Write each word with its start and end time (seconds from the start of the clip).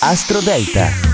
Astro 0.00 0.40
Delta. 0.40 1.13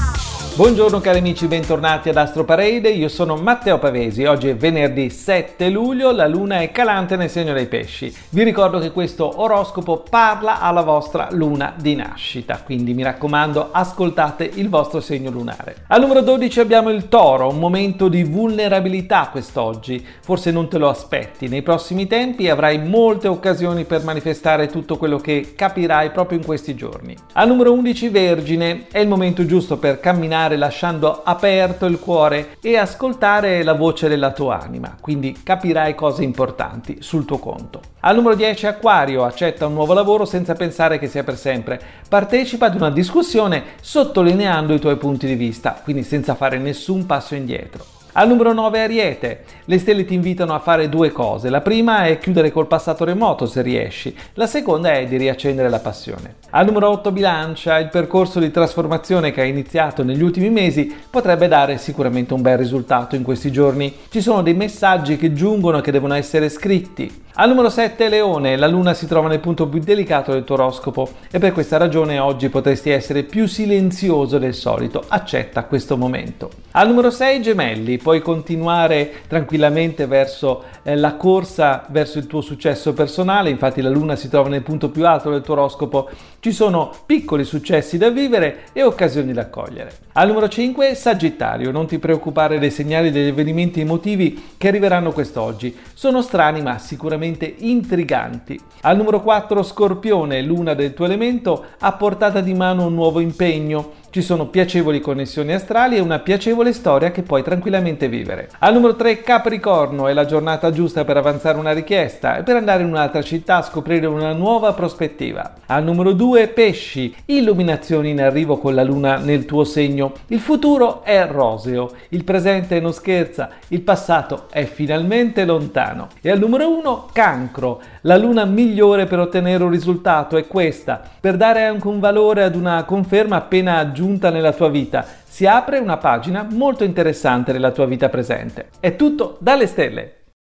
Buongiorno 0.61 1.01
cari 1.01 1.21
amici, 1.21 1.47
bentornati 1.47 2.11
ad 2.11 2.19
Astro 2.19 2.45
Parade, 2.45 2.91
io 2.91 3.09
sono 3.09 3.37
Matteo 3.37 3.79
Pavesi, 3.79 4.27
oggi 4.27 4.49
è 4.49 4.57
venerdì 4.57 5.09
7 5.09 5.71
luglio, 5.71 6.13
la 6.13 6.27
luna 6.27 6.61
è 6.61 6.71
calante 6.71 7.17
nel 7.17 7.31
segno 7.31 7.55
dei 7.55 7.65
pesci. 7.65 8.15
Vi 8.29 8.43
ricordo 8.43 8.79
che 8.79 8.91
questo 8.91 9.41
oroscopo 9.41 10.05
parla 10.07 10.61
alla 10.61 10.83
vostra 10.83 11.29
luna 11.31 11.73
di 11.81 11.95
nascita, 11.95 12.61
quindi 12.63 12.93
mi 12.93 13.03
raccomando 13.03 13.71
ascoltate 13.73 14.51
il 14.57 14.69
vostro 14.69 15.01
segno 15.01 15.31
lunare. 15.31 15.77
Al 15.87 16.03
numero 16.03 16.21
12 16.21 16.61
abbiamo 16.61 16.91
il 16.91 17.09
toro, 17.09 17.49
un 17.49 17.59
momento 17.59 18.09
di 18.09 18.23
vulnerabilità 18.23 19.31
quest'oggi, 19.33 20.07
forse 20.21 20.51
non 20.51 20.69
te 20.69 20.77
lo 20.77 20.91
aspetti, 20.91 21.49
nei 21.49 21.63
prossimi 21.63 22.07
tempi 22.07 22.51
avrai 22.51 22.79
molte 22.79 23.29
occasioni 23.29 23.85
per 23.85 24.05
manifestare 24.05 24.67
tutto 24.67 24.99
quello 24.99 25.17
che 25.17 25.55
capirai 25.57 26.11
proprio 26.11 26.37
in 26.37 26.45
questi 26.45 26.75
giorni. 26.75 27.17
Al 27.33 27.49
numero 27.49 27.73
11 27.73 28.09
Vergine, 28.11 28.89
è 28.93 28.99
il 28.99 29.09
momento 29.09 29.47
giusto 29.47 29.79
per 29.79 30.01
camminare 30.01 30.49
camminare 30.51 30.57
lasciando 30.57 31.23
aperto 31.23 31.87
il 31.87 31.99
cuore 31.99 32.57
e 32.61 32.77
ascoltare 32.77 33.63
la 33.63 33.75
voce 33.75 34.09
della 34.09 34.33
tua 34.33 34.61
anima, 34.61 34.97
quindi 35.01 35.39
capirai 35.43 35.95
cose 35.95 36.25
importanti 36.25 36.99
sul 37.01 37.25
tuo 37.25 37.39
conto. 37.39 37.81
Al 38.01 38.17
numero 38.17 38.35
10 38.35 38.67
Aquario, 38.67 39.25
accetta 39.25 39.67
un 39.67 39.75
nuovo 39.75 39.93
lavoro 39.93 40.25
senza 40.25 40.55
pensare 40.55 40.99
che 40.99 41.07
sia 41.07 41.23
per 41.23 41.37
sempre. 41.37 41.81
Partecipa 42.09 42.67
ad 42.67 42.75
una 42.75 42.91
discussione 42.91 43.63
sottolineando 43.81 44.75
i 44.75 44.81
tuoi 44.81 44.97
punti 44.97 45.27
di 45.27 45.35
vista, 45.35 45.79
quindi 45.83 46.03
senza 46.03 46.35
fare 46.35 46.59
nessun 46.59 47.07
passo 47.07 47.35
indietro. 47.35 48.00
Al 48.15 48.27
numero 48.27 48.53
9 48.53 48.81
Ariete, 48.81 49.45
le 49.67 49.79
stelle 49.79 50.05
ti 50.05 50.15
invitano 50.15 50.53
a 50.53 50.59
fare 50.59 50.89
due 50.89 51.13
cose. 51.13 51.49
La 51.49 51.61
prima 51.61 52.07
è 52.07 52.19
chiudere 52.19 52.51
col 52.51 52.67
passato 52.67 53.05
remoto 53.05 53.47
se 53.47 53.63
riesci, 53.63 54.13
la 54.35 54.49
seconda 54.49 54.95
è 54.95 55.07
di 55.07 55.17
riaccendere 55.17 55.69
la 55.69 55.79
passione. 55.79 56.35
Al 56.51 56.67
numero 56.67 56.89
8 56.91 57.13
Bilancia, 57.13 57.79
il 57.79 57.89
percorso 57.89 58.41
di 58.41 58.51
trasformazione 58.51 59.31
che 59.31 59.43
hai 59.43 59.51
iniziato 59.51 60.03
negli 60.03 60.23
ultimi 60.23 60.51
mesi 60.51 60.93
potrebbe 61.09 61.47
dare 61.47 61.79
sicuramente 61.79 62.35
un 62.35 62.43
bel 62.43 62.59
risultato 62.59 63.15
in 63.15 63.23
questi 63.23 63.53
giorni. 63.53 63.95
Ci 64.11 64.21
sono 64.21 64.43
dei 64.43 64.55
messaggi 64.55 65.17
che 65.17 65.33
giungono 65.33 65.79
e 65.79 65.81
che 65.81 65.93
devono 65.93 66.15
essere 66.15 66.49
scritti. 66.49 67.29
Al 67.35 67.49
numero 67.49 67.71
7 67.71 68.09
Leone, 68.09 68.57
la 68.57 68.67
luna 68.67 68.93
si 68.93 69.07
trova 69.07 69.29
nel 69.29 69.39
punto 69.39 69.69
più 69.69 69.79
delicato 69.79 70.33
del 70.33 70.43
tuo 70.43 70.57
oroscopo 70.57 71.09
e 71.31 71.39
per 71.39 71.53
questa 71.53 71.77
ragione 71.77 72.19
oggi 72.19 72.49
potresti 72.49 72.91
essere 72.91 73.23
più 73.23 73.47
silenzioso 73.47 74.39
del 74.39 74.53
solito. 74.53 75.05
Accetta 75.07 75.65
questo 75.65 75.97
momento. 75.97 76.51
Al 76.73 76.89
numero 76.89 77.11
6 77.11 77.41
Gemelli, 77.41 77.99
puoi 78.11 78.23
continuare 78.23 79.23
tranquillamente 79.29 80.07
verso 80.07 80.65
eh, 80.83 80.97
la 80.97 81.15
corsa 81.15 81.85
verso 81.91 82.19
il 82.19 82.27
tuo 82.27 82.41
successo 82.41 82.93
personale, 82.93 83.51
infatti 83.51 83.81
la 83.81 83.89
luna 83.89 84.17
si 84.17 84.29
trova 84.29 84.49
nel 84.49 84.65
punto 84.65 84.91
più 84.91 85.07
alto 85.07 85.31
del 85.31 85.43
tuo 85.43 85.55
oroscopo, 85.55 86.11
ci 86.41 86.51
sono 86.51 86.91
piccoli 87.07 87.45
successi 87.45 87.99
da 87.99 88.11
vivere 88.11 88.63
e 88.73 88.83
occasioni 88.83 89.33
da 89.33 89.49
cogliere. 89.49 89.93
Al 90.15 90.27
numero 90.27 90.49
5 90.49 90.93
Sagittario, 90.97 91.71
non 91.71 91.87
ti 91.87 92.01
preoccupare 92.01 92.59
dei 92.59 92.73
segnali 92.73 93.13
degli 93.13 93.29
avvenimenti 93.29 93.81
emotivi 93.81 94.55
che 94.57 94.67
arriveranno 94.67 95.13
quest'oggi, 95.13 95.77
sono 95.95 96.21
strani 96.21 96.63
ma 96.63 96.79
sicuramente 96.79 97.55
intriganti. 97.59 98.59
Al 98.81 98.97
numero 98.97 99.23
4 99.23 99.63
Scorpione, 99.63 100.43
luna 100.43 100.75
del 100.75 100.95
tuo 100.95 101.05
elemento, 101.05 101.65
a 101.79 101.93
portata 101.93 102.41
di 102.41 102.55
mano 102.55 102.87
un 102.87 102.95
nuovo 102.95 103.21
impegno, 103.21 103.99
ci 104.11 104.23
sono 104.23 104.47
piacevoli 104.47 105.01
connessioni 105.01 105.53
astrali 105.53 105.97
e 105.97 106.01
una 106.01 106.19
piacevole 106.19 106.73
storia 106.73 107.13
che 107.13 107.23
puoi 107.23 107.45
tranquillamente 107.45 108.09
vivere. 108.09 108.51
Al 108.59 108.75
numero 108.75 108.97
3 108.97 109.23
Capricorno 109.23 110.09
è 110.09 110.13
la 110.13 110.25
giornata 110.25 110.73
giusta 110.73 111.05
per 111.05 111.17
avanzare 111.17 111.59
una 111.59 111.71
richiesta 111.71 112.37
e 112.37 112.43
per 112.43 112.57
andare 112.57 112.83
in 112.83 112.89
un'altra 112.89 113.23
città 113.23 113.59
a 113.59 113.63
scoprire 113.63 114.07
una 114.07 114.33
nuova 114.33 114.73
prospettiva. 114.73 115.55
Al 115.67 115.85
numero 115.85 116.13
2 116.13 116.49
Pesci, 116.49 117.15
illuminazioni 117.27 118.11
in 118.11 118.21
arrivo 118.21 118.59
con 118.59 118.75
la 118.75 118.83
luna 118.83 119.17
nel 119.17 119.45
tuo 119.45 119.63
segno. 119.63 120.13
Il 120.27 120.41
futuro 120.41 121.05
è 121.05 121.25
roseo, 121.31 121.93
il 122.09 122.25
presente 122.25 122.81
non 122.81 122.93
scherza, 122.93 123.51
il 123.69 123.83
passato 123.83 124.47
è 124.51 124.65
finalmente 124.65 125.45
lontano. 125.45 126.09
E 126.21 126.33
al 126.33 126.41
numero 126.41 126.69
1 126.77 127.07
Cancro, 127.13 127.81
la 128.03 128.17
luna 128.17 128.45
migliore 128.45 129.07
per 129.07 129.21
ottenere 129.21 129.63
un 129.63 129.71
risultato 129.71 130.37
è 130.37 130.49
questa, 130.49 131.01
per 131.21 131.37
dare 131.37 131.65
anche 131.65 131.87
un 131.87 132.01
valore 132.01 132.43
ad 132.43 132.57
una 132.57 132.83
conferma 132.83 133.37
appena 133.37 133.77
aggiunta 133.77 133.99
aggiunta 134.01 134.31
nella 134.31 134.53
tua 134.53 134.71
vita. 134.71 135.05
Si 135.27 135.47
apre 135.47 135.79
una 135.79 135.99
pagina 135.99 136.47
molto 136.51 136.85
interessante 136.85 137.53
nella 137.53 137.71
tua 137.71 137.85
vita 137.85 138.09
presente. 138.09 138.69
È 138.81 138.97
tutto 138.97 139.37
dalle 139.41 139.67
stelle. 139.67 140.20